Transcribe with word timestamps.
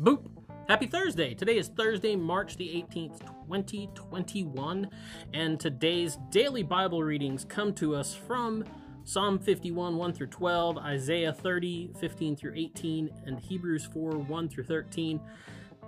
Boop! 0.00 0.26
Happy 0.68 0.86
Thursday! 0.86 1.32
Today 1.32 1.56
is 1.56 1.68
Thursday, 1.68 2.16
March 2.16 2.58
the 2.58 2.66
18th, 2.66 3.18
2021, 3.48 4.90
and 5.32 5.58
today's 5.58 6.18
daily 6.28 6.62
Bible 6.62 7.02
readings 7.02 7.46
come 7.46 7.72
to 7.72 7.94
us 7.94 8.14
from 8.14 8.62
Psalm 9.04 9.38
51, 9.38 9.96
1 9.96 10.12
through 10.12 10.26
12, 10.26 10.76
Isaiah 10.76 11.32
30, 11.32 11.94
15 11.98 12.36
through 12.36 12.52
18, 12.54 13.08
and 13.24 13.40
Hebrews 13.40 13.86
4, 13.86 14.18
1 14.18 14.48
through 14.50 14.64
13. 14.64 15.18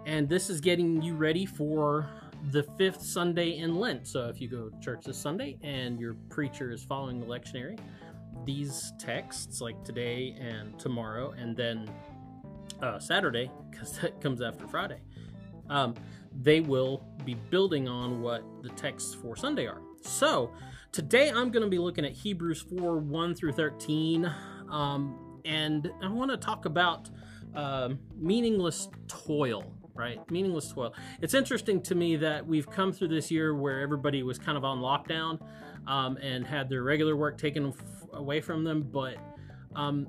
And 0.06 0.26
this 0.26 0.48
is 0.48 0.62
getting 0.62 1.02
you 1.02 1.14
ready 1.14 1.44
for 1.44 2.08
the 2.50 2.62
fifth 2.78 3.02
Sunday 3.02 3.58
in 3.58 3.74
Lent. 3.74 4.06
So 4.06 4.28
if 4.28 4.40
you 4.40 4.48
go 4.48 4.70
to 4.70 4.80
church 4.80 5.04
this 5.04 5.18
Sunday 5.18 5.58
and 5.62 6.00
your 6.00 6.14
preacher 6.30 6.70
is 6.70 6.82
following 6.82 7.20
the 7.20 7.26
lectionary, 7.26 7.78
these 8.46 8.94
texts, 8.98 9.60
like 9.60 9.84
today 9.84 10.34
and 10.40 10.78
tomorrow, 10.78 11.32
and 11.32 11.54
then 11.54 11.90
uh, 12.82 12.98
Saturday, 12.98 13.50
because 13.70 13.98
that 14.00 14.20
comes 14.20 14.42
after 14.42 14.66
Friday, 14.66 15.00
um, 15.68 15.94
they 16.40 16.60
will 16.60 17.04
be 17.24 17.34
building 17.34 17.88
on 17.88 18.22
what 18.22 18.42
the 18.62 18.70
texts 18.70 19.14
for 19.14 19.36
Sunday 19.36 19.66
are. 19.66 19.80
So 20.02 20.52
today 20.92 21.30
I'm 21.30 21.50
going 21.50 21.64
to 21.64 21.68
be 21.68 21.78
looking 21.78 22.04
at 22.04 22.12
Hebrews 22.12 22.62
4 22.62 22.98
1 22.98 23.34
through 23.34 23.52
13. 23.52 24.32
Um, 24.70 25.40
and 25.44 25.90
I 26.02 26.08
want 26.08 26.30
to 26.30 26.36
talk 26.36 26.64
about 26.64 27.10
um, 27.54 27.98
meaningless 28.16 28.88
toil 29.08 29.72
right? 29.98 30.18
Meaningless 30.30 30.72
toil. 30.72 30.94
It's 31.20 31.34
interesting 31.34 31.82
to 31.82 31.94
me 31.96 32.14
that 32.16 32.46
we've 32.46 32.70
come 32.70 32.92
through 32.92 33.08
this 33.08 33.30
year 33.30 33.54
where 33.54 33.80
everybody 33.80 34.22
was 34.22 34.38
kind 34.38 34.56
of 34.56 34.64
on 34.64 34.78
lockdown 34.78 35.40
um, 35.88 36.16
and 36.18 36.46
had 36.46 36.68
their 36.68 36.84
regular 36.84 37.16
work 37.16 37.36
taken 37.36 37.68
f- 37.68 38.06
away 38.12 38.40
from 38.40 38.62
them, 38.62 38.88
but 38.92 39.16
um, 39.74 40.06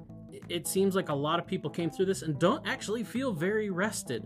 it 0.49 0.67
seems 0.67 0.95
like 0.95 1.09
a 1.09 1.16
lot 1.16 1.39
of 1.39 1.47
people 1.47 1.69
came 1.69 1.89
through 1.89 2.05
this 2.05 2.22
and 2.22 2.39
don't 2.39 2.67
actually 2.67 3.03
feel 3.03 3.33
very 3.33 3.69
rested. 3.69 4.25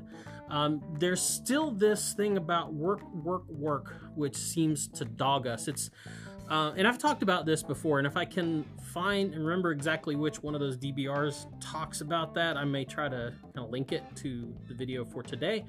Um, 0.50 0.82
there's 1.00 1.22
still 1.22 1.72
this 1.72 2.14
thing 2.14 2.38
about 2.38 2.74
work, 2.74 3.02
work, 3.14 3.44
work, 3.50 3.96
which 4.16 4.36
seems 4.36 4.88
to 4.90 5.06
dog 5.06 5.48
us. 5.48 5.68
It's 5.68 5.90
uh, 6.50 6.74
and 6.76 6.86
I've 6.86 6.98
talked 6.98 7.24
about 7.24 7.46
this 7.46 7.64
before, 7.64 8.00
and 8.00 8.06
if 8.06 8.18
I 8.18 8.26
can 8.26 8.66
find 8.94 9.34
and 9.34 9.46
remember 9.46 9.72
exactly 9.72 10.16
which 10.16 10.44
one 10.44 10.54
of 10.54 10.60
those 10.60 10.78
DBRs 10.78 11.48
talks 11.62 12.02
about 12.02 12.34
that, 12.36 12.58
I 12.58 12.66
may 12.66 12.84
try 12.84 13.08
to 13.08 13.34
kind 13.56 13.66
of 13.66 13.72
link 13.72 13.92
it 13.94 14.04
to 14.18 14.54
the 14.68 14.74
video 14.74 15.06
for 15.06 15.24
today. 15.24 15.66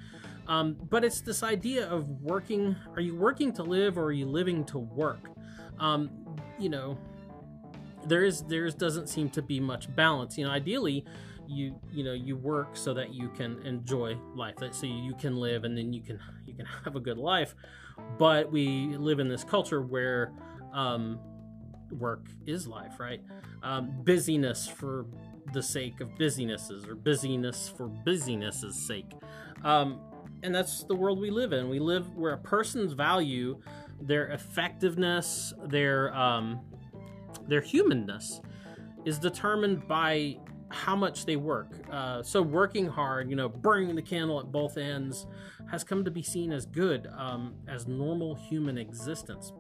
Um, 0.49 0.77
but 0.91 1.05
it's 1.05 1.21
this 1.21 1.43
idea 1.43 1.89
of 1.89 2.09
working 2.21 2.77
are 2.95 3.01
you 3.01 3.17
working 3.17 3.53
to 3.55 3.63
live 3.63 3.97
or 3.97 4.07
are 4.07 4.13
you 4.13 4.27
living 4.27 4.65
to 4.67 4.79
work? 4.79 5.21
Um, 5.79 6.11
you 6.59 6.69
know, 6.69 6.99
there 8.07 8.25
is 8.25 8.43
there 8.43 8.69
doesn't 8.71 9.09
seem 9.09 9.31
to 9.31 9.43
be 9.43 9.61
much 9.61 9.95
balance. 9.95 10.37
You 10.39 10.45
know, 10.45 10.51
ideally, 10.51 11.05
you 11.47 11.79
you 11.93 12.05
know 12.05 12.13
you 12.13 12.37
work 12.37 12.77
so 12.77 12.95
that 12.95 13.13
you 13.15 13.29
can 13.31 13.61
enjoy 13.67 14.17
life, 14.35 14.57
so 14.73 14.87
you 14.87 15.15
can 15.15 15.37
live 15.37 15.65
and 15.65 15.77
then 15.77 15.93
you 15.93 16.03
can 16.03 16.19
you 16.47 16.55
can 16.55 16.67
have 16.85 16.97
a 16.97 17.01
good 17.01 17.19
life. 17.19 17.55
But 18.19 18.51
we 18.51 18.97
live 18.97 19.21
in 19.21 19.29
this 19.29 19.45
culture 19.45 19.83
where 19.83 20.33
um, 20.73 21.19
work 21.91 22.27
is 22.47 22.67
life, 22.67 22.99
right? 22.99 23.21
Um, 23.63 23.93
busyness 24.03 24.67
for 24.67 25.07
the 25.53 25.63
sake 25.63 26.01
of 26.01 26.17
busynesses 26.17 26.85
or 26.87 26.95
busyness 26.95 27.69
for 27.69 27.87
busyness's 27.89 28.87
sake. 28.87 29.13
Um, 29.63 30.01
and 30.43 30.55
that's 30.55 30.85
the 30.85 30.95
world 30.95 31.21
we 31.21 31.31
live 31.31 31.53
in. 31.53 31.69
We 31.69 31.79
live 31.79 32.15
where 32.15 32.33
a 32.33 32.39
person's 32.39 32.93
value, 32.93 33.61
their 34.01 34.29
effectiveness, 34.29 35.55
their 35.67 36.15
um, 36.15 36.61
their 37.49 37.61
humanness 37.61 38.41
is 39.05 39.19
determined 39.19 39.87
by 39.87 40.37
how 40.69 40.97
much 40.97 41.25
they 41.27 41.37
work. 41.37 41.73
Uh, 41.91 42.23
so 42.23 42.43
working 42.43 42.87
hard, 42.87 43.31
you 43.31 43.37
know, 43.37 43.49
burning 43.49 43.95
the 43.95 44.03
candle 44.03 44.41
at 44.41 44.51
both 44.51 44.77
ends, 44.77 45.27
has 45.71 45.85
come 45.85 46.05
to 46.05 46.11
be 46.11 46.23
seen 46.23 46.53
as 46.53 46.67
good, 46.67 47.09
um, 47.17 47.55
as 47.69 47.87
normal 47.87 48.35
human 48.35 48.79
existence. 48.79 49.53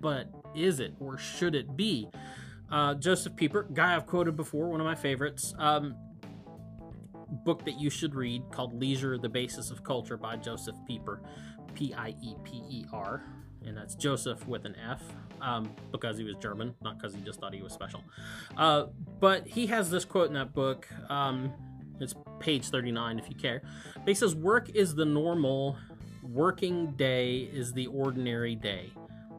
But 0.00 0.28
is 0.54 0.80
it, 0.80 0.94
or 1.00 1.18
should 1.18 1.54
it 1.54 1.76
be? 1.76 2.08
Uh, 2.70 2.94
Josef 2.94 3.34
Pieper, 3.36 3.66
guy 3.72 3.96
I've 3.96 4.06
quoted 4.06 4.36
before, 4.36 4.68
one 4.68 4.80
of 4.80 4.86
my 4.86 4.94
favorites. 4.94 5.54
Um, 5.58 5.96
book 7.44 7.64
that 7.64 7.80
you 7.80 7.90
should 7.90 8.14
read 8.14 8.42
called 8.52 8.78
Leisure: 8.78 9.18
The 9.18 9.28
Basis 9.28 9.70
of 9.70 9.82
Culture 9.82 10.16
by 10.16 10.36
Josef 10.36 10.74
Pieper, 10.86 11.20
P 11.74 11.92
I 11.94 12.14
E 12.22 12.34
P 12.44 12.62
E 12.68 12.84
R 12.92 13.22
and 13.66 13.76
that's 13.76 13.94
Josef 13.94 14.46
with 14.46 14.64
an 14.64 14.76
F, 14.76 15.02
um, 15.44 15.70
because 15.92 16.16
he 16.16 16.24
was 16.24 16.36
German, 16.36 16.74
not 16.82 16.98
because 16.98 17.14
he 17.14 17.20
just 17.20 17.38
thought 17.38 17.54
he 17.54 17.62
was 17.62 17.72
special. 17.72 18.02
Uh, 18.56 18.86
but 19.20 19.46
he 19.46 19.66
has 19.66 19.90
this 19.90 20.04
quote 20.04 20.28
in 20.28 20.34
that 20.34 20.54
book. 20.54 20.88
Um, 21.10 21.52
it's 22.00 22.14
page 22.40 22.68
39 22.70 23.18
if 23.18 23.28
you 23.28 23.36
care. 23.36 23.62
But 23.94 24.08
he 24.08 24.14
says, 24.14 24.34
Work 24.34 24.70
is 24.70 24.94
the 24.94 25.04
normal, 25.04 25.76
working 26.22 26.92
day 26.92 27.48
is 27.52 27.72
the 27.72 27.86
ordinary 27.88 28.56
day. 28.56 28.90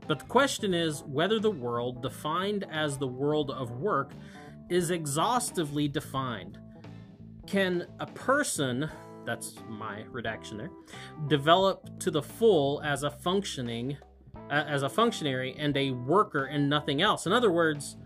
But 0.08 0.20
the 0.20 0.26
question 0.26 0.74
is 0.74 1.04
whether 1.04 1.40
the 1.40 1.52
world, 1.52 2.04
defined 2.04 2.66
as 2.72 2.98
the 2.98 3.08
world 3.08 3.50
of 3.50 3.72
work, 3.72 4.12
is 4.70 4.92
exhaustively 4.92 5.88
defined. 5.88 6.60
Can 7.48 7.88
a 8.00 8.06
person, 8.06 8.90
that's 9.26 9.56
my 9.68 10.04
redaction 10.12 10.58
there, 10.58 10.72
develop 11.28 12.00
to 12.00 12.12
the 12.12 12.22
full 12.22 12.82
as 12.84 13.02
a 13.04 13.10
functioning 13.10 13.98
as 14.50 14.84
a 14.84 14.90
functionary 14.90 15.56
and 15.58 15.76
a 15.76 15.92
worker 15.92 16.46
and 16.46 16.70
nothing 16.70 17.02
else. 17.02 17.26
In 17.26 17.34
other 17.34 17.52
words, 17.52 17.98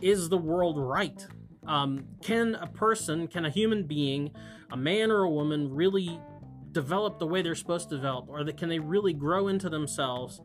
is 0.00 0.28
the 0.28 0.38
world 0.38 0.78
right? 0.78 1.26
Um, 1.66 2.04
can 2.22 2.54
a 2.56 2.66
person, 2.66 3.26
can 3.28 3.44
a 3.44 3.50
human 3.50 3.84
being, 3.86 4.30
a 4.70 4.76
man 4.76 5.10
or 5.10 5.22
a 5.22 5.30
woman, 5.30 5.72
really 5.72 6.20
develop 6.72 7.18
the 7.18 7.26
way 7.26 7.40
they're 7.40 7.54
supposed 7.54 7.88
to 7.90 7.96
develop, 7.96 8.28
or 8.28 8.44
that 8.44 8.56
can 8.56 8.68
they 8.68 8.78
really 8.78 9.12
grow 9.12 9.48
into 9.48 9.70
themselves 9.70 10.42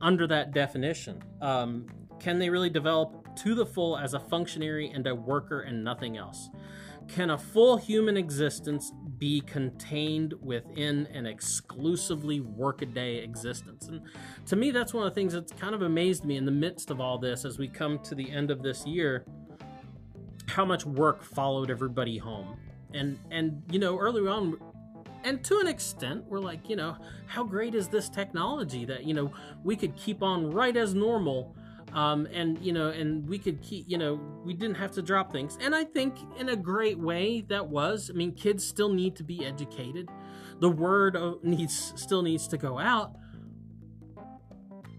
under 0.00 0.26
that 0.28 0.52
definition? 0.52 1.22
Um, 1.42 1.86
can 2.20 2.38
they 2.38 2.48
really 2.48 2.70
develop 2.70 3.36
to 3.36 3.54
the 3.54 3.66
full 3.66 3.98
as 3.98 4.14
a 4.14 4.20
functionary 4.20 4.90
and 4.90 5.06
a 5.06 5.14
worker 5.14 5.62
and 5.62 5.84
nothing 5.84 6.16
else? 6.16 6.48
Can 7.08 7.30
a 7.30 7.38
full 7.38 7.76
human 7.76 8.16
existence 8.16 8.92
be 9.18 9.40
contained 9.40 10.34
within 10.40 11.06
an 11.12 11.26
exclusively 11.26 12.40
workaday 12.40 13.22
existence? 13.22 13.88
And 13.88 14.00
to 14.46 14.56
me, 14.56 14.70
that's 14.70 14.92
one 14.92 15.06
of 15.06 15.12
the 15.12 15.14
things 15.14 15.32
that's 15.32 15.52
kind 15.52 15.74
of 15.74 15.82
amazed 15.82 16.24
me 16.24 16.36
in 16.36 16.44
the 16.44 16.50
midst 16.50 16.90
of 16.90 17.00
all 17.00 17.18
this 17.18 17.44
as 17.44 17.58
we 17.58 17.68
come 17.68 17.98
to 18.00 18.14
the 18.14 18.30
end 18.30 18.50
of 18.50 18.62
this 18.62 18.86
year 18.86 19.24
how 20.46 20.64
much 20.64 20.84
work 20.84 21.24
followed 21.24 21.70
everybody 21.70 22.18
home. 22.18 22.56
And 22.92 23.18
and 23.30 23.62
you 23.70 23.78
know, 23.78 23.98
early 23.98 24.26
on 24.28 24.58
and 25.24 25.42
to 25.44 25.58
an 25.58 25.66
extent, 25.66 26.24
we're 26.26 26.38
like, 26.38 26.68
you 26.68 26.76
know, 26.76 26.96
how 27.26 27.44
great 27.44 27.74
is 27.74 27.88
this 27.88 28.10
technology 28.10 28.84
that, 28.84 29.04
you 29.04 29.14
know, 29.14 29.32
we 29.64 29.74
could 29.74 29.96
keep 29.96 30.22
on 30.22 30.50
right 30.50 30.76
as 30.76 30.94
normal 30.94 31.56
um, 31.94 32.26
and 32.32 32.58
you 32.58 32.72
know, 32.72 32.88
and 32.88 33.26
we 33.28 33.38
could 33.38 33.62
keep, 33.62 33.88
you 33.88 33.96
know, 33.96 34.20
we 34.44 34.52
didn't 34.52 34.76
have 34.76 34.92
to 34.92 35.02
drop 35.02 35.32
things. 35.32 35.56
And 35.60 35.74
I 35.74 35.84
think 35.84 36.16
in 36.38 36.48
a 36.48 36.56
great 36.56 36.98
way 36.98 37.42
that 37.48 37.68
was. 37.68 38.10
I 38.12 38.16
mean, 38.16 38.32
kids 38.32 38.66
still 38.66 38.92
need 38.92 39.16
to 39.16 39.22
be 39.22 39.46
educated. 39.46 40.08
The 40.60 40.68
word 40.68 41.16
needs 41.42 41.92
still 41.96 42.22
needs 42.22 42.48
to 42.48 42.58
go 42.58 42.78
out. 42.78 43.12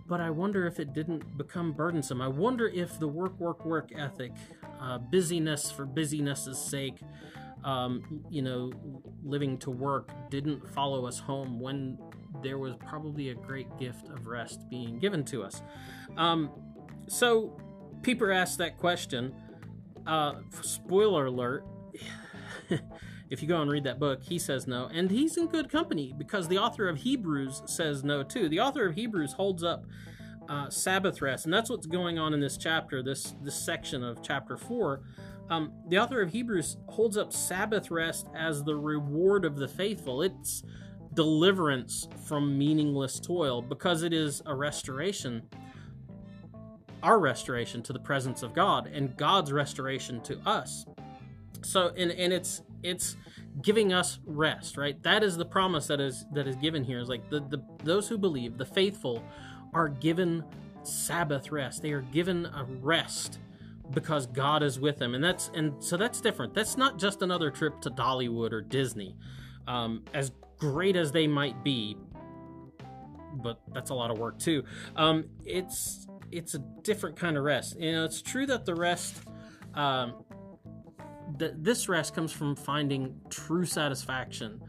But 0.08 0.22
I 0.22 0.30
wonder 0.30 0.68
if 0.68 0.80
it 0.80 0.94
didn't 0.94 1.38
become 1.38 1.74
burdensome. 1.74 2.22
I 2.22 2.28
wonder 2.28 2.68
if 2.68 3.00
the 3.00 3.08
work, 3.08 3.40
work, 3.40 3.66
work 3.66 3.90
ethic, 3.98 4.34
uh, 4.80 5.00
busyness 5.00 5.72
for 5.72 5.86
busyness's 5.86 6.60
sake, 6.60 7.00
um, 7.64 8.24
you 8.30 8.44
know, 8.44 8.72
living 9.24 9.58
to 9.58 9.72
work 9.72 10.12
didn't 10.30 10.70
follow 10.70 11.08
us 11.08 11.18
home 11.18 11.60
when 11.60 11.98
there 12.44 12.60
was 12.60 12.76
probably 12.88 13.30
a 13.30 13.34
great 13.34 13.68
gift 13.80 14.08
of 14.10 14.28
rest 14.28 14.70
being 14.70 15.00
given 15.00 15.24
to 15.26 15.42
us. 15.44 15.64
Um, 16.18 16.52
so, 17.08 17.58
Pieper 18.02 18.32
asked 18.32 18.58
that 18.60 18.78
question. 18.78 19.34
Uh, 20.06 20.36
spoiler 20.62 21.26
alert. 21.26 21.66
if 23.30 23.42
you 23.42 23.48
go 23.48 23.62
and 23.62 23.72
read 23.72 23.84
that 23.84 24.00
book, 24.00 24.24
he 24.24 24.38
says 24.38 24.68
no. 24.68 24.90
And 24.94 25.10
he's 25.10 25.38
in 25.38 25.48
good 25.48 25.70
company 25.70 26.14
because 26.18 26.48
the 26.48 26.58
author 26.58 26.88
of 26.88 26.98
Hebrews 26.98 27.64
says 27.66 28.04
no 28.04 28.24
too. 28.24 28.50
The 28.50 28.60
author 28.60 28.86
of 28.88 28.96
Hebrews 28.96 29.34
holds 29.34 29.64
up 29.64 29.86
uh, 30.48 30.70
Sabbath 30.70 31.22
rest, 31.22 31.46
and 31.46 31.54
that's 31.54 31.70
what's 31.70 31.88
going 31.88 32.20
on 32.20 32.34
in 32.34 32.40
this 32.40 32.58
chapter, 32.58 33.02
this 33.02 33.34
this 33.42 33.56
section 33.56 34.04
of 34.04 34.22
chapter 34.22 34.58
four. 34.58 35.02
Um, 35.50 35.74
the 35.90 36.00
author 36.00 36.22
of 36.22 36.32
Hebrews 36.32 36.78
holds 36.88 37.18
up 37.18 37.34
Sabbath 37.34 37.92
rest 37.92 38.28
as 38.36 38.64
the 38.64 38.76
reward 38.76 39.46
of 39.46 39.56
the 39.58 39.68
faithful. 39.68 40.22
It's 40.22 40.64
deliverance 41.14 42.08
from 42.28 42.58
meaningless 42.58 43.20
toil 43.20 43.62
because 43.62 44.04
it 44.04 44.14
is 44.14 44.42
a 44.46 44.54
restoration 44.54 45.44
our 47.06 47.20
restoration 47.20 47.82
to 47.84 47.94
the 47.94 48.00
presence 48.00 48.44
of 48.44 48.54
God 48.54 48.88
and 48.88 49.16
God's 49.18 49.52
restoration 49.54 50.22
to 50.24 50.40
us. 50.46 50.86
So 51.64 51.80
and 52.02 52.12
and 52.12 52.34
it's 52.34 52.64
it's 52.84 53.16
giving 53.62 53.94
us 53.94 54.20
rest, 54.26 54.78
right? 54.78 55.02
That 55.04 55.24
is 55.24 55.38
the 55.38 55.46
promise 55.46 55.88
that 55.88 56.02
is 56.02 56.26
that 56.34 56.48
is 56.48 56.56
given 56.58 56.84
here. 56.84 57.00
Is 57.00 57.10
like 57.10 57.30
the, 57.30 57.42
the 57.42 57.60
those 57.84 58.08
who 58.10 58.18
believe, 58.18 58.58
the 58.58 58.66
faithful, 58.66 59.24
are 59.74 59.90
given 59.90 60.44
Sabbath 60.84 61.52
rest. 61.52 61.82
They 61.82 61.94
are 61.94 62.02
given 62.20 62.46
a 62.48 62.66
rest 62.82 63.40
because 63.94 64.26
God 64.28 64.64
is 64.64 64.80
with 64.80 64.98
them. 64.98 65.16
And 65.16 65.24
that's 65.24 65.52
and 65.56 65.74
so 65.84 65.98
that's 65.98 66.22
different. 66.22 66.54
That's 66.56 66.78
not 66.78 67.00
just 67.00 67.22
another 67.22 67.52
trip 67.52 67.82
to 67.82 67.92
Dollywood 67.92 68.52
or 68.52 68.62
Disney. 68.62 69.16
um, 69.68 70.04
as 70.14 70.32
great 70.58 70.96
as 70.96 71.12
they 71.12 71.28
might 71.28 71.64
be, 71.64 71.98
but 73.34 73.60
that's 73.74 73.90
a 73.90 73.94
lot 73.94 74.12
of 74.12 74.18
work 74.18 74.40
too. 74.40 74.64
Um, 74.96 75.26
it's 75.46 76.08
it's 76.32 76.56
a 76.56 76.60
different 76.84 77.16
kind 77.16 77.38
of 77.38 77.44
rest. 77.44 77.80
You 77.80 77.92
know, 77.92 78.06
it's 78.06 78.22
true 78.22 78.46
that 78.48 78.66
the 78.66 78.76
rest, 78.76 79.16
um, 79.74 80.24
that 81.38 81.64
this 81.64 81.90
rest 81.90 82.14
comes 82.14 82.32
from 82.32 82.56
finding 82.56 83.20
true 83.30 83.66
satisfaction 83.66 84.62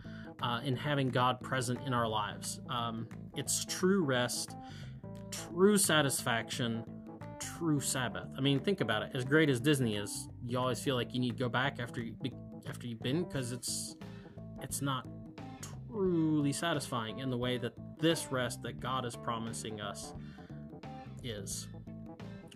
uh, 0.43 0.61
in 0.65 0.77
having 0.77 1.09
God 1.09 1.41
present 1.41 1.81
in 1.87 1.93
our 1.93 2.09
lives. 2.09 2.61
Um, 2.71 3.09
it's 3.37 3.65
true 3.65 4.05
rest, 4.05 4.57
true 5.31 5.79
satisfaction, 5.79 6.85
true 7.39 7.81
Sabbath. 7.81 8.29
I 8.37 8.41
mean, 8.41 8.61
think 8.61 8.81
about 8.81 9.03
it. 9.03 9.11
As 9.15 9.25
great 9.25 9.49
as 9.49 9.61
Disney 9.61 9.97
is, 9.97 10.29
you 10.45 10.59
always 10.59 10.81
feel 10.81 10.95
like 10.95 11.13
you 11.15 11.21
need 11.21 11.37
to 11.37 11.39
go 11.39 11.49
back 11.49 11.79
after 11.81 12.01
you 12.01 12.15
after 12.69 12.87
you've 12.87 13.03
been 13.03 13.25
because 13.25 13.53
it's 13.53 13.97
it's 14.63 14.83
not 14.83 15.07
truly 15.89 16.53
satisfying 16.53 17.21
in 17.21 17.31
the 17.31 17.37
way 17.37 17.59
that 17.59 17.73
this 17.99 18.29
rest 18.31 18.63
that 18.63 18.81
God 18.81 19.05
is 19.05 19.17
promising 19.17 19.81
us 19.81 20.15
is. 21.27 21.69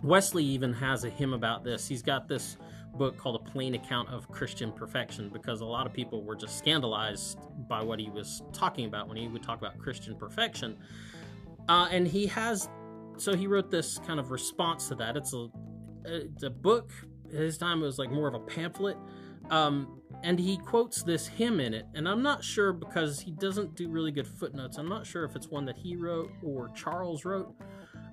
Wesley 0.03 0.45
even 0.45 0.73
has 0.73 1.05
a 1.05 1.11
hymn 1.11 1.35
about 1.35 1.65
this. 1.65 1.87
He's 1.87 2.03
got 2.03 2.29
this 2.29 2.57
book 2.95 3.17
called 3.17 3.37
A 3.37 3.51
Plain 3.51 3.75
Account 3.75 4.09
of 4.09 4.29
Christian 4.31 4.73
Perfection 4.73 5.29
because 5.33 5.61
a 5.61 5.65
lot 5.65 5.87
of 5.87 5.93
people 5.93 6.25
were 6.25 6.37
just 6.37 6.59
scandalized 6.59 7.39
by 7.69 7.83
what 7.83 7.99
he 7.99 8.11
was 8.11 8.43
talking 8.53 8.87
about 8.87 9.09
when 9.09 9.17
he 9.17 9.29
would 9.29 9.43
talk 9.43 9.59
about 9.59 9.79
Christian 9.79 10.17
perfection. 10.17 10.77
Uh, 11.69 11.89
and 11.91 12.07
he 12.07 12.27
has, 12.27 12.69
so 13.17 13.35
he 13.35 13.47
wrote 13.47 13.71
this 13.71 13.99
kind 13.99 14.19
of 14.19 14.31
response 14.31 14.89
to 14.89 14.95
that. 14.97 15.17
It's 15.17 15.35
a, 15.35 15.49
it's 16.05 16.43
a 16.43 16.51
book. 16.51 16.91
his 17.31 17.59
time 17.59 17.83
it 17.83 17.87
was 17.87 17.99
like 17.99 18.11
more 18.11 18.29
of 18.29 18.35
a 18.35 18.41
pamphlet. 18.41 18.97
Um, 19.51 20.01
and 20.23 20.39
he 20.39 20.59
quotes 20.59 21.03
this 21.03 21.27
hymn 21.27 21.61
in 21.61 21.75
it. 21.75 21.87
And 21.95 22.09
I'm 22.09 22.23
not 22.23 22.45
sure 22.45 22.73
because 22.73 23.21
he 23.21 23.31
doesn't 23.31 23.75
do 23.75 23.89
really 23.89 24.13
good 24.13 24.27
footnotes. 24.27 24.77
I'm 24.77 24.89
not 24.89 25.07
sure 25.07 25.25
if 25.25 25.35
it's 25.37 25.49
one 25.49 25.65
that 25.67 25.77
he 25.77 25.97
wrote 25.97 26.31
or 26.43 26.71
Charles 26.75 27.25
wrote. 27.25 27.55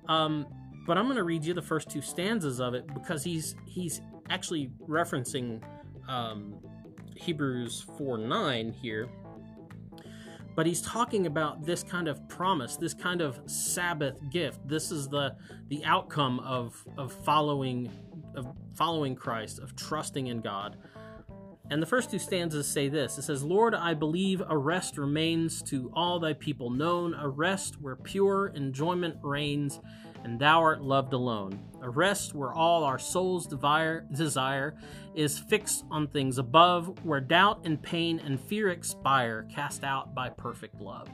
Um, 0.08 0.46
but 0.86 0.96
I'm 0.96 1.04
going 1.04 1.16
to 1.16 1.24
read 1.24 1.44
you 1.44 1.54
the 1.54 1.62
first 1.62 1.90
two 1.90 2.00
stanzas 2.00 2.60
of 2.60 2.74
it 2.74 2.86
because 2.94 3.22
he's 3.22 3.54
he's 3.66 4.00
actually 4.30 4.70
referencing 4.86 5.62
um, 6.08 6.54
Hebrews 7.14 7.84
4 7.98 8.18
9 8.18 8.72
here. 8.72 9.08
But 10.54 10.66
he's 10.66 10.82
talking 10.82 11.26
about 11.26 11.64
this 11.64 11.84
kind 11.84 12.08
of 12.08 12.26
promise, 12.28 12.76
this 12.76 12.94
kind 12.94 13.20
of 13.20 13.38
Sabbath 13.46 14.18
gift. 14.30 14.66
This 14.66 14.90
is 14.90 15.08
the 15.08 15.36
the 15.68 15.84
outcome 15.84 16.40
of 16.40 16.82
of 16.96 17.12
following 17.12 17.90
of 18.34 18.46
following 18.74 19.14
Christ, 19.14 19.58
of 19.60 19.76
trusting 19.76 20.28
in 20.28 20.40
God. 20.40 20.76
And 21.70 21.82
the 21.82 21.86
first 21.86 22.10
two 22.10 22.18
stanzas 22.18 22.66
say 22.66 22.88
this 22.88 23.18
It 23.18 23.22
says, 23.22 23.42
Lord, 23.42 23.74
I 23.74 23.94
believe 23.94 24.42
a 24.48 24.56
rest 24.56 24.96
remains 24.96 25.62
to 25.64 25.90
all 25.94 26.18
thy 26.18 26.32
people 26.32 26.70
known, 26.70 27.14
a 27.14 27.28
rest 27.28 27.80
where 27.80 27.96
pure 27.96 28.48
enjoyment 28.54 29.16
reigns, 29.22 29.80
and 30.24 30.38
thou 30.38 30.60
art 30.60 30.82
loved 30.82 31.12
alone. 31.12 31.58
A 31.82 31.90
rest 31.90 32.34
where 32.34 32.52
all 32.52 32.84
our 32.84 32.98
soul's 32.98 33.46
desire, 33.46 34.74
is 35.14 35.38
fixed 35.38 35.84
on 35.90 36.08
things 36.08 36.38
above, 36.38 37.04
where 37.04 37.20
doubt 37.20 37.60
and 37.64 37.80
pain 37.80 38.18
and 38.20 38.40
fear 38.40 38.70
expire, 38.70 39.46
cast 39.52 39.84
out 39.84 40.14
by 40.14 40.28
perfect 40.28 40.80
love. 40.80 41.08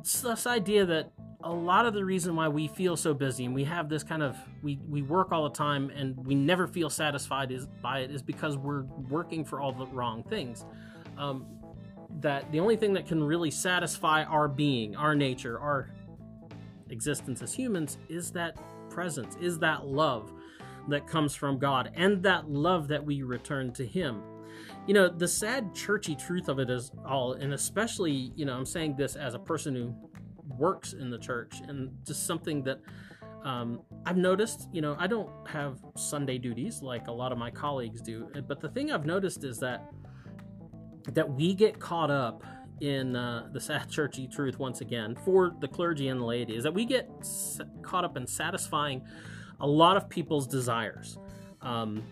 It's 0.00 0.20
this 0.20 0.46
idea 0.46 0.86
that 0.86 1.10
a 1.42 1.52
lot 1.52 1.86
of 1.86 1.94
the 1.94 2.04
reason 2.04 2.36
why 2.36 2.48
we 2.48 2.68
feel 2.68 2.96
so 2.96 3.14
busy 3.14 3.46
and 3.46 3.54
we 3.54 3.64
have 3.64 3.88
this 3.88 4.02
kind 4.02 4.22
of 4.22 4.36
we, 4.62 4.78
we 4.88 5.02
work 5.02 5.32
all 5.32 5.44
the 5.44 5.54
time 5.56 5.90
and 5.90 6.16
we 6.26 6.34
never 6.34 6.66
feel 6.66 6.90
satisfied 6.90 7.50
is 7.50 7.66
by 7.82 8.00
it 8.00 8.10
is 8.10 8.22
because 8.22 8.58
we're 8.58 8.82
working 9.08 9.44
for 9.44 9.60
all 9.60 9.72
the 9.72 9.86
wrong 9.86 10.22
things. 10.24 10.66
Um, 11.16 11.46
that 12.20 12.50
the 12.52 12.60
only 12.60 12.76
thing 12.76 12.92
that 12.94 13.06
can 13.06 13.22
really 13.22 13.50
satisfy 13.50 14.24
our 14.24 14.48
being 14.48 14.96
our 14.96 15.14
nature 15.14 15.58
our 15.60 15.90
existence 16.90 17.40
as 17.40 17.54
humans 17.54 17.98
is 18.08 18.32
that 18.32 18.58
presence 18.90 19.36
is 19.40 19.58
that 19.60 19.86
love 19.86 20.32
that 20.88 21.06
comes 21.06 21.34
from 21.34 21.58
god 21.58 21.92
and 21.94 22.22
that 22.22 22.50
love 22.50 22.88
that 22.88 23.04
we 23.04 23.22
return 23.22 23.72
to 23.72 23.86
him. 23.86 24.22
You 24.86 24.94
know 24.94 25.08
the 25.08 25.28
sad 25.28 25.74
churchy 25.74 26.16
truth 26.16 26.48
of 26.48 26.58
it 26.58 26.68
is 26.68 26.90
all 27.06 27.34
and 27.34 27.54
especially 27.54 28.32
you 28.34 28.44
know 28.44 28.56
i'm 28.56 28.66
saying 28.66 28.96
this 28.96 29.14
as 29.14 29.34
a 29.34 29.38
person 29.38 29.74
who 29.74 29.94
works 30.58 30.92
in 30.92 31.10
the 31.10 31.18
church 31.18 31.60
and 31.66 31.90
just 32.06 32.26
something 32.26 32.62
that 32.64 32.80
um, 33.44 33.80
I've 34.04 34.16
noticed, 34.16 34.68
you 34.72 34.82
know, 34.82 34.96
I 34.98 35.06
don't 35.06 35.30
have 35.48 35.78
Sunday 35.96 36.38
duties 36.38 36.82
like 36.82 37.08
a 37.08 37.12
lot 37.12 37.32
of 37.32 37.38
my 37.38 37.50
colleagues 37.50 38.02
do, 38.02 38.28
but 38.46 38.60
the 38.60 38.68
thing 38.68 38.92
I've 38.92 39.06
noticed 39.06 39.44
is 39.44 39.58
that 39.60 39.90
that 41.14 41.28
we 41.28 41.54
get 41.54 41.78
caught 41.78 42.10
up 42.10 42.44
in 42.80 43.16
uh, 43.16 43.48
the 43.52 43.60
sad 43.60 43.88
churchy 43.90 44.28
truth 44.28 44.58
once 44.58 44.80
again 44.80 45.16
for 45.24 45.54
the 45.60 45.68
clergy 45.68 46.08
and 46.08 46.20
the 46.20 46.24
laity 46.24 46.54
is 46.54 46.64
that 46.64 46.74
we 46.74 46.84
get 46.84 47.08
caught 47.82 48.04
up 48.04 48.16
in 48.16 48.26
satisfying 48.26 49.02
a 49.60 49.66
lot 49.66 49.96
of 49.96 50.08
people's 50.08 50.46
desires, 50.46 51.18
um, 51.62 52.02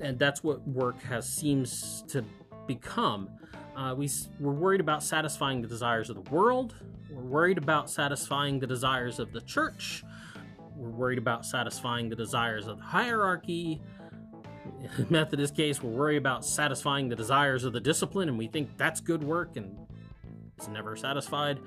and 0.00 0.18
that's 0.18 0.42
what 0.42 0.66
work 0.66 1.00
has 1.02 1.28
seems 1.28 2.04
to 2.08 2.24
become. 2.66 3.28
Uh, 3.78 3.94
we, 3.94 4.10
we're 4.40 4.50
worried 4.50 4.80
about 4.80 5.04
satisfying 5.04 5.62
the 5.62 5.68
desires 5.68 6.10
of 6.10 6.16
the 6.16 6.30
world. 6.32 6.74
We're 7.12 7.22
worried 7.22 7.58
about 7.58 7.88
satisfying 7.88 8.58
the 8.58 8.66
desires 8.66 9.20
of 9.20 9.32
the 9.32 9.40
church. 9.42 10.02
We're 10.74 10.90
worried 10.90 11.18
about 11.18 11.46
satisfying 11.46 12.08
the 12.08 12.16
desires 12.16 12.66
of 12.66 12.78
the 12.78 12.82
hierarchy. 12.82 13.80
In 14.98 15.06
Methodist 15.10 15.54
case, 15.54 15.80
we're 15.80 15.92
worried 15.92 16.16
about 16.16 16.44
satisfying 16.44 17.08
the 17.08 17.14
desires 17.14 17.62
of 17.62 17.72
the 17.72 17.78
discipline, 17.78 18.28
and 18.28 18.36
we 18.36 18.48
think 18.48 18.76
that's 18.76 19.00
good 19.00 19.22
work, 19.22 19.56
and 19.56 19.78
it's 20.58 20.66
never 20.66 20.96
satisfied. 20.96 21.60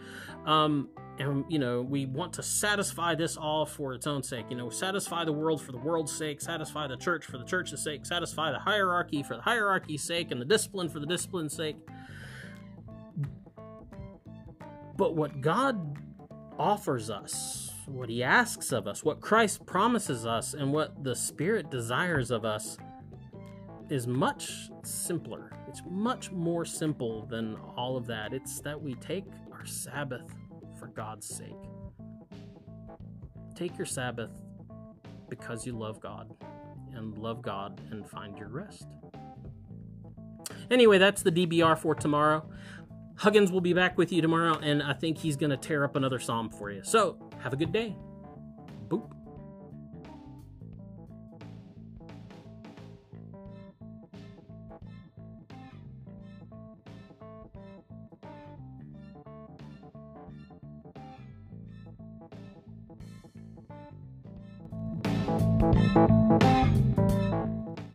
Um, 0.46 0.90
and 1.18 1.46
you 1.48 1.60
know, 1.60 1.82
we 1.82 2.06
want 2.06 2.34
to 2.34 2.44
satisfy 2.44 3.16
this 3.16 3.38
all 3.38 3.66
for 3.66 3.94
its 3.94 4.06
own 4.06 4.22
sake. 4.22 4.48
You 4.50 4.58
know, 4.58 4.70
satisfy 4.70 5.24
the 5.24 5.32
world 5.32 5.62
for 5.62 5.72
the 5.72 5.78
world's 5.78 6.12
sake, 6.12 6.42
satisfy 6.42 6.88
the 6.88 6.98
church 6.98 7.26
for 7.26 7.38
the 7.38 7.46
church's 7.46 7.82
sake, 7.82 8.06
satisfy 8.06 8.52
the 8.52 8.60
hierarchy 8.60 9.24
for 9.24 9.38
the 9.38 9.42
hierarchy's 9.42 10.04
sake, 10.04 10.32
and 10.32 10.42
the 10.42 10.46
discipline 10.46 10.90
for 10.90 11.00
the 11.00 11.06
discipline's 11.06 11.56
sake. 11.56 11.78
But 14.98 15.16
what 15.16 15.40
God 15.40 15.98
offers 16.60 17.10
us, 17.10 17.72
what 17.86 18.10
He 18.10 18.24
asks 18.24 18.74
of 18.74 18.88
us, 18.88 19.06
what 19.06 19.22
Christ 19.22 19.66
promises 19.66 20.26
us, 20.26 20.54
and 20.54 20.74
what 20.74 21.02
the 21.02 21.16
Spirit 21.16 21.72
desires 21.72 22.30
of 22.30 22.44
us 22.44 22.78
is 23.90 24.06
much 24.06 24.70
simpler. 24.84 25.52
It's 25.72 25.84
much 25.90 26.34
more 26.34 26.66
simple 26.66 27.26
than 27.28 27.56
all 27.78 27.96
of 27.96 28.06
that. 28.08 28.34
It's 28.34 28.60
that 28.60 28.82
we 28.82 28.94
take 28.96 29.24
our 29.54 29.66
Sabbath 29.66 30.30
for 30.78 30.88
God's 30.88 31.26
sake. 31.26 31.56
Take 33.56 33.78
your 33.78 33.86
Sabbath 33.86 34.32
because 35.30 35.66
you 35.66 35.72
love 35.72 36.02
God 36.02 36.30
and 36.94 37.18
love 37.18 37.42
God 37.42 37.80
and 37.90 38.06
find 38.06 38.38
your 38.38 38.50
rest. 38.50 38.86
Anyway, 40.70 40.98
that's 40.98 41.24
the 41.24 41.32
DBR 41.32 41.78
for 41.78 41.96
tomorrow. 41.96 42.46
Huggins 43.16 43.50
will 43.50 43.62
be 43.62 43.72
back 43.72 43.98
with 43.98 44.12
you 44.12 44.22
tomorrow, 44.22 44.60
and 44.62 44.84
I 44.84 44.92
think 44.92 45.20
he's 45.20 45.38
going 45.38 45.52
to 45.52 45.58
tear 45.58 45.86
up 45.86 45.96
another 45.96 46.20
psalm 46.20 46.50
for 46.50 46.70
you. 46.70 46.82
So, 46.84 47.18
have 47.40 47.54
a 47.54 47.56
good 47.56 47.72
day. 47.72 47.96